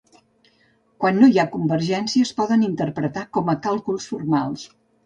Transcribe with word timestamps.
Quan 1.03 1.19
no 1.23 1.29
hi 1.33 1.37
ha 1.41 1.45
convergència 1.57 2.27
es 2.29 2.35
poden 2.41 2.67
interpretar 2.71 3.29
com 3.39 3.57
a 3.57 3.61
càlculs 3.69 4.15
formals. 4.17 4.71